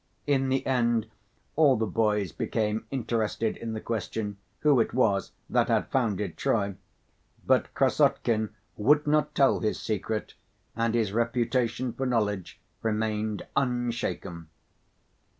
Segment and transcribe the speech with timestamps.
[0.25, 1.05] In the end
[1.55, 6.73] all the boys became interested in the question, who it was that had founded Troy,
[7.45, 10.33] but Krassotkin would not tell his secret,
[10.75, 14.49] and his reputation for knowledge remained unshaken.